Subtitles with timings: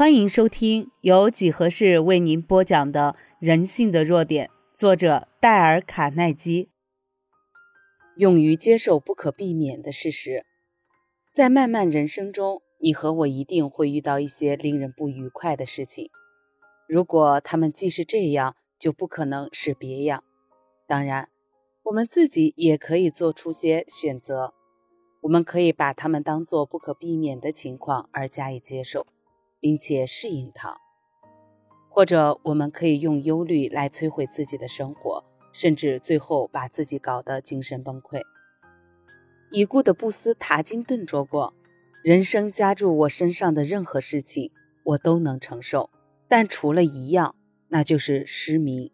[0.00, 6.70] 欢迎收听由几何式为您播讲的《人性的弱点》，作者戴尔·卡耐基。
[8.16, 10.46] 勇于接受不可避免的事实，
[11.34, 16.08] 在漫漫人生中，你和我一定会遇到一些令人不愉快的事情。
[16.88, 20.24] 如果他们既是这样，就不可能是别样。
[20.86, 21.28] 当然，
[21.82, 24.54] 我们自己也可以做出些选择。
[25.20, 29.06] 我们可以把它们当做不可避免的情况而加以接受。
[29.60, 30.80] 并且适应它，
[31.90, 35.22] 或者我们可以用忧虑来摧毁自己的生活，
[35.52, 38.22] 甚至最后把自己搞得精神崩溃。
[39.50, 41.52] 已故的布斯塔金顿说过
[42.02, 44.50] ：“人生加注我身上的任何事情，
[44.84, 45.90] 我都能承受，
[46.26, 47.34] 但除了一样，
[47.68, 48.90] 那就是失明，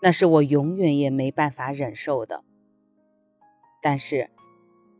[0.00, 2.42] 那是我永远也没办法忍受的。”
[3.82, 4.30] 但是，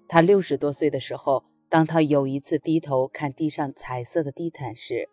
[0.06, 1.44] 他六十多岁的时候。
[1.68, 5.08] 当他有一次低头看地上彩色的地毯时，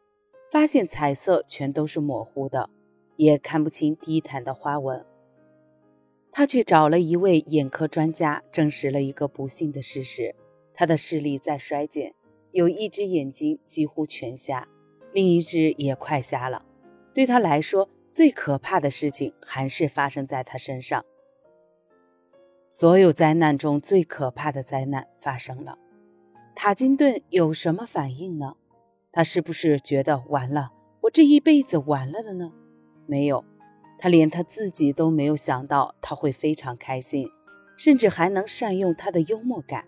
[0.53, 2.69] 发现彩色全都是模糊的，
[3.15, 5.03] 也看不清地毯的花纹。
[6.31, 10.35] 他去找了一位眼科专家，证实了一个不幸的事实：
[10.71, 12.13] 他的视力在衰减，
[12.51, 14.67] 有一只眼睛几乎全瞎，
[15.11, 16.63] 另一只也快瞎了。
[17.15, 21.03] 对他来说，最可怕的事情还是发生在他身上。
[22.69, 25.79] 所有灾难中最可怕的灾难发生了。
[26.53, 28.55] 塔金顿有什么反应呢？
[29.15, 32.51] 他是不是觉得完了，我这一辈子完了的呢？
[33.05, 33.45] 没有，
[33.99, 37.29] 他连他自己都没有想到他会非常开心，
[37.77, 39.85] 甚至还能善用他的幽默感。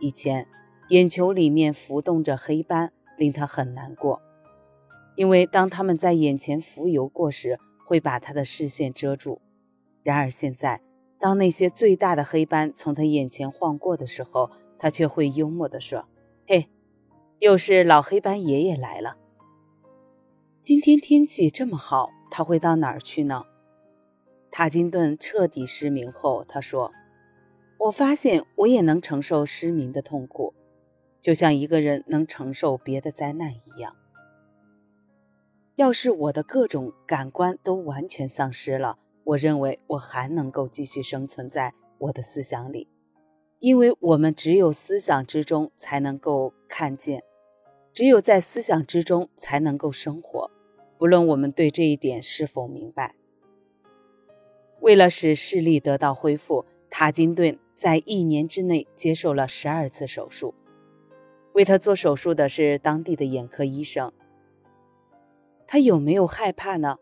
[0.00, 0.48] 以前，
[0.88, 4.22] 眼球里面浮动着黑斑，令他很难过，
[5.16, 9.42] 因为当他们在眼前浮游过时，会把他的视线遮住。
[10.02, 10.80] 然而现在，
[11.18, 16.06] 当那些最大的黑斑从他眼前晃过的时候，他却会幽默地说
[16.48, 16.70] ：“嘿，
[17.40, 19.16] 又是老黑斑爷爷来了。
[20.60, 23.44] 今天天气这么好，他会到哪儿去呢？”
[24.52, 26.92] 塔金顿彻底失明后，他说
[27.80, 30.52] ：“我发现我也能承受失明的痛苦，
[31.22, 33.96] 就像一个人能承受别的灾难一样。
[35.76, 42.86] 要是我的各种感官都完全丧失了，我认为我还能够继续生存在我的思想里。”
[43.60, 47.22] 因为我们只有思想之中才能够看见，
[47.92, 50.50] 只有在思想之中才能够生活，
[50.98, 53.14] 不论我们对这一点是否明白。
[54.80, 60.54] 为了使视力得到恢复，塔金顿在一年之内接受了十二次手术。
[61.52, 64.12] 为他做手术的是当地的眼科医生。
[65.66, 66.98] 他有没有害怕呢？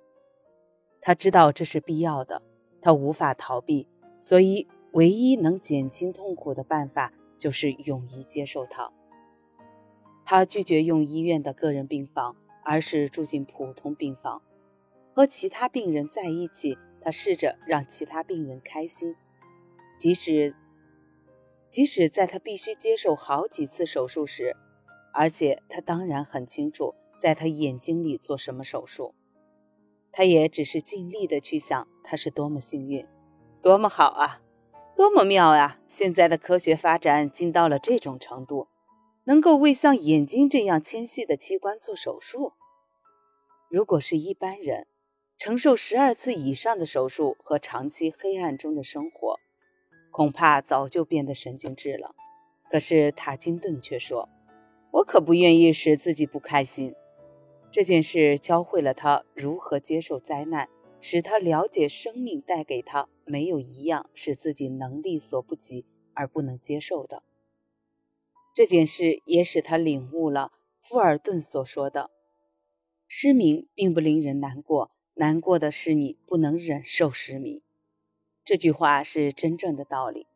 [1.01, 2.43] 他知道这是必要的，
[2.81, 3.87] 他无法逃避，
[4.21, 4.67] 所以。
[4.93, 8.91] 唯一能减轻痛苦的办法就是勇于接受它。
[10.31, 14.43] 他拒绝用医院的个人病房，而是住进普通病房，
[15.15, 16.77] 和其他病人在一起。
[17.01, 19.17] 他试着让其他病人开心，
[19.99, 20.55] 即使
[21.71, 24.55] 即使在他必须接受好几次手术时，
[25.15, 29.15] 而且他当然很清楚在他眼睛里做什么手术。
[30.13, 33.07] 他也只是尽力的去想他是多么幸运，
[33.63, 34.43] 多么好啊！
[34.95, 35.79] 多么妙呀！
[35.87, 38.69] 现在的科学发展进到了这种程度，
[39.29, 42.55] 能够为像眼睛这样纤细的器官做手术。
[43.69, 44.87] 如果是一般人，
[45.37, 49.39] 承受十二次以上的手术和长期黑暗中的生活，
[50.11, 52.15] 恐怕早就变得神经质了。
[52.71, 54.31] 可是塔金顿却说
[54.93, 56.95] ：“我可不愿意使自己不开心。”
[57.71, 60.71] 这件事教会了他如何接受灾难。
[61.01, 67.23] 使他了解生命带给他没有一样是自己能力所不及而不能接受的。
[68.59, 72.11] 这件事也使他领悟了富尔顿所说的
[73.07, 77.63] ：“失明并不令人难过，难过的是你不能忍受失明。”
[78.45, 80.27] 这句话是真正的道理。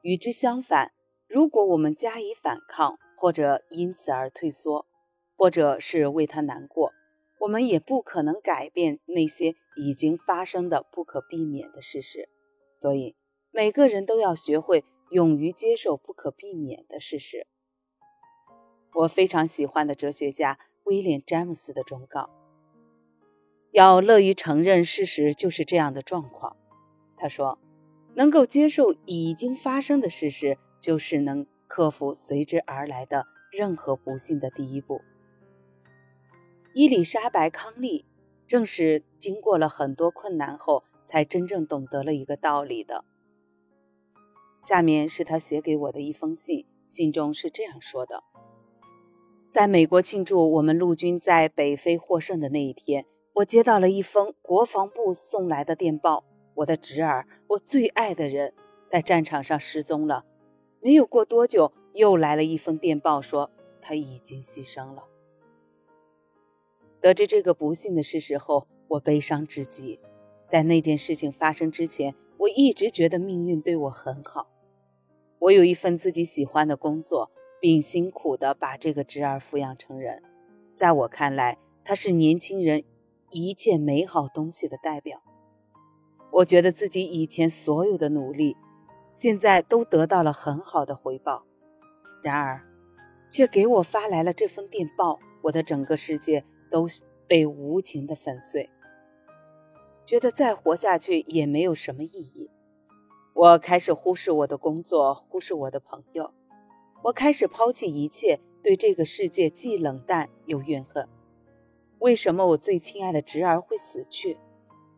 [0.00, 0.92] 与之相反，
[1.28, 4.86] 如果我们加以反抗，或者因此而退缩，
[5.36, 6.94] 或者是为他难过，
[7.40, 12.30] 我们也不可能改变那些已经发生的不可避免的事实，
[12.74, 13.14] 所以
[13.50, 17.46] 每个人都要学会勇于接受不可避免的事实。
[18.94, 22.30] 我非常喜欢的哲学家威廉·詹姆斯的忠告：
[23.72, 26.56] 要乐于承认事实就是这样的状况。
[27.16, 27.58] 他说
[28.14, 35.00] ：“能够接受已经发生的事实，就是能克服随之而来的任何不幸的第一步。”
[36.72, 38.06] 伊丽莎白·康利
[38.46, 43.04] 正是经过了很多困难后，才真正懂得了一个道理的。
[44.60, 48.22] 下面是他写给我的一封信，信中是这样说的
[49.50, 56.24] ：“在美国庆祝我们陆军在北非获胜的那一天，我接到了一封国防部送来的电报：
[56.56, 58.52] 我的侄儿，我最爱的人，
[58.86, 60.24] 在战场上失踪了。
[60.80, 65.04] 没有过多久，又来了一封电报，说他已经牺牲了。
[67.00, 69.98] 得知这个不幸的事实后，我悲伤至极。
[70.48, 74.48] 在那件事情发生之前，我一直觉得命运对我很好。
[75.40, 80.22] 我有一份自己喜欢的工作，并辛苦地把这个侄儿抚养成人。
[80.72, 82.82] 在我看来，他是年轻人
[83.30, 85.22] 一切美好东西的代表。
[86.30, 88.56] 我觉得自己以前所有的努力，
[89.12, 91.44] 现在都得到了很好的回报。
[92.22, 92.62] 然而，
[93.28, 96.86] 却给我发来了这封电报，我的整个世界都
[97.28, 98.70] 被无情地粉碎。
[100.10, 102.50] 觉得再活下去也没有什么意义。
[103.32, 106.32] 我开始忽视我的工作，忽视我的朋友。
[107.04, 111.08] 我开始抛弃一切，对这个世界既冷淡又怨恨。
[112.00, 114.36] 为什么我最亲爱的侄儿会死去？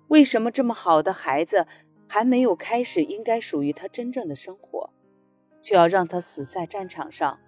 [0.08, 1.66] 为什么这么好的孩子
[2.08, 4.88] 还没有开始应该属于他真正的生活，
[5.60, 7.38] 却要让他死在战场上？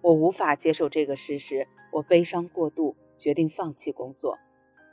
[0.00, 4.36] 我无法接受这个事实，我悲伤过度，决定放弃工作，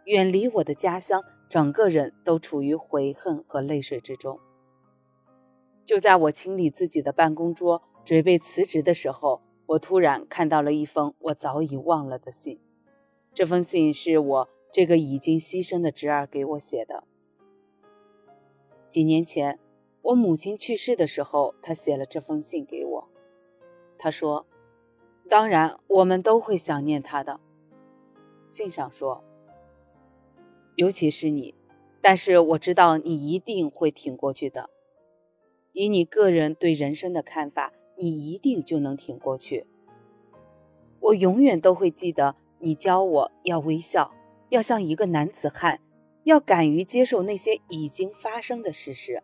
[0.05, 4.39] 远离我的家乡，整个人都处于悔恨和泪水之中。
[5.83, 12.59] 就在我清理自己的办公桌，准备辞职的时候，我突然看到了一封我早已忘了的信。
[13.33, 17.03] 这封信是我这个已经牺牲的侄儿给我写的。
[18.87, 19.59] 几年前，
[20.01, 23.09] 我母亲去世的时候，他写了这封信给我。
[23.97, 24.45] 他说
[25.29, 27.39] ：“当然，我们都会想念他的。”
[28.45, 29.23] 信上说
[30.79, 31.53] ：“尤其是你，
[32.01, 34.69] 但是我知道你一定会挺过去的。”
[35.73, 39.67] 以你个人对人生的看法，你一定就能挺过去。
[41.01, 44.13] 我永远都会记得你教我要微笑，
[44.47, 45.81] 要像一个男子汉，
[46.23, 49.21] 要敢于接受那些已经发生的事实。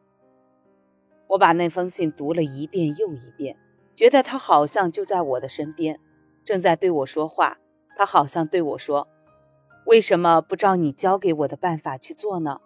[1.28, 3.56] 我把那封信读了一遍又一遍，
[3.96, 6.02] 觉得他好像就在我的身边，
[6.44, 7.57] 正在对我说话。
[7.98, 9.07] 他好像对我说
[9.85, 12.59] ：“为什么不照你教给我的办法去做呢？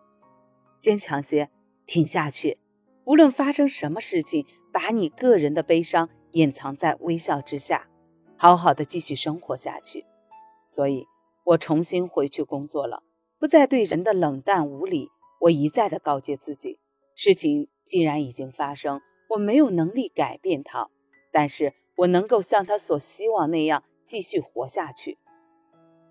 [0.80, 1.50] 坚强些，
[1.86, 2.60] 挺下去。”
[3.06, 7.90] 无论发生什么事情，把你个人的悲伤隐藏在微笑之下，
[8.38, 10.06] 好好的继续生活下去。
[10.68, 11.08] 所以，
[11.44, 13.04] 我重新回去工作了，
[13.40, 15.10] 不再对人的冷淡无礼。
[15.42, 16.80] 我一再的告诫自己，
[17.16, 19.02] 事情既然已经发生，
[19.32, 20.90] 我没有能力改变它，
[21.32, 25.18] 但是我能够像他所希望那样继续活下去。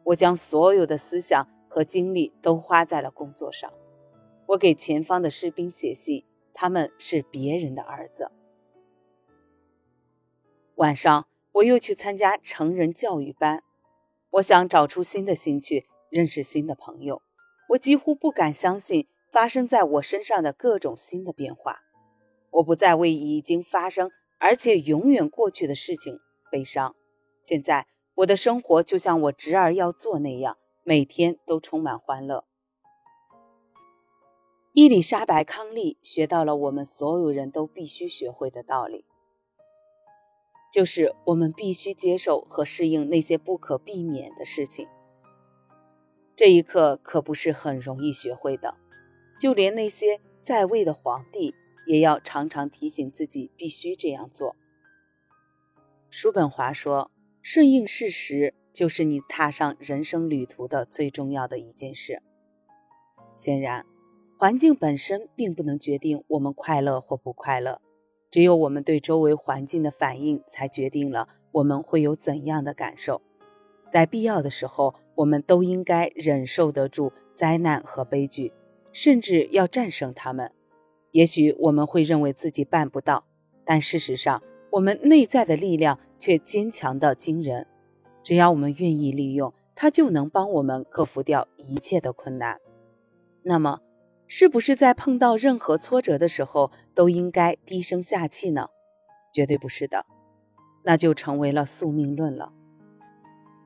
[0.08, 3.72] 我将所有的思想和精力都花在了工作上。
[4.46, 6.24] 我给前方的士兵写信。
[6.60, 8.32] 他们是别人的儿子。
[10.74, 13.62] 晚上，我又去参加成人教育班。
[14.30, 17.22] 我想找出新的兴趣，认识新的朋友。
[17.68, 21.78] 我几乎不敢相信发生在我身上的各种新的变化。
[22.50, 24.10] 我不再为已经发生
[24.40, 26.18] 而且永远过去的事情
[26.50, 26.96] 悲伤。
[27.40, 27.86] 现在，
[28.18, 32.44] 我的生活就像我侄儿要做那样，每天都充满欢乐。
[34.72, 39.04] 伊丽莎白·康利学到了我们所有人都必须学会的道理，
[40.72, 44.88] 就是我们必须接受和适应那些不可避免的事情。
[46.34, 48.74] 这一课可不是很容易学会的，
[49.40, 51.54] 就连那些在位的皇帝
[51.86, 54.56] 也要常常提醒自己必须这样做。
[56.10, 62.22] 叔本华说：“顺应事实就是你踏上人生旅途的最重要的一件事。”
[63.34, 63.84] 显然。
[64.40, 67.80] 环境本身并不能决定我们快乐或不快乐，
[68.30, 73.20] 只有我们对周围环境的反应才决定了我们会有怎样的感受。
[73.90, 78.52] 在必要的时候，我们都应该忍受得住灾难和悲剧，
[78.92, 80.52] 甚至要战胜他们。
[81.10, 83.24] 也许我们会认为自己办不到，
[83.64, 84.40] 但事实上，
[84.70, 87.66] 我们内在的力量却坚强的惊人。
[88.22, 92.58] 只要我们愿意利用它，就能帮我们克服掉一切的困难。
[93.42, 93.80] 那么。
[94.30, 98.68] 是不是在碰到任何挫折的时候都应该低声下气呢？
[99.32, 100.04] 绝对不是的，
[100.84, 102.52] 那就成为了宿命论了。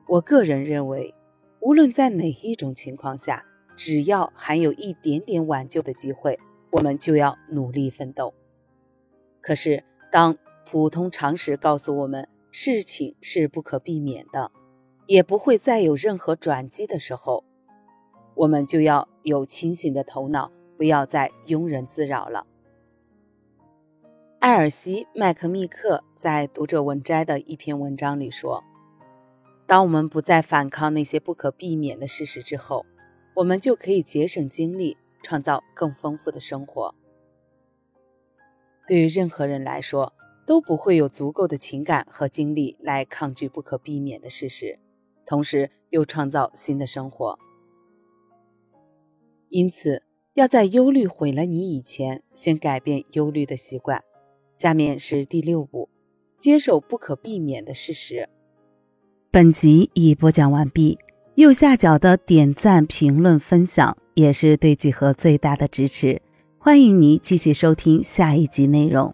[0.07, 1.13] 我个人认为，
[1.59, 3.43] 无论在哪一种情况下，
[3.75, 6.39] 只要还有一点点挽救的机会，
[6.71, 8.33] 我们就要努力奋斗。
[9.41, 14.51] 可是，当普通常识告诉我们事情是不可避免的，
[15.07, 17.43] 也不会再有任何转机的时候，
[18.35, 22.45] 我们就要有清醒的头脑，不要再庸人自扰了。
[24.37, 28.63] 艾尔西·麦克密克在《读者文摘》的一篇文章里说
[29.65, 32.85] ：“当我们不再反抗那些不可避免的事实之后，
[33.33, 36.93] 我们就可以节省精力，创造更丰富的生活。
[38.85, 40.13] 对于任何人来说，
[40.45, 44.77] 都不会有足够的情感和精力来抗拒不可避免的事实，
[45.25, 47.37] 同时又创造新的生活。
[49.49, 54.03] 因此，要在忧虑毁了你以前，先改变忧虑的习惯。
[54.55, 55.89] 下面是第六步：
[56.39, 58.27] 接受不可避免的事实。
[59.31, 60.97] 本集已播讲完毕，
[61.35, 66.21] 右下角的点赞、评论、分享也是对几何最大的支持。
[66.59, 69.13] 欢迎你继续收听下一集内容。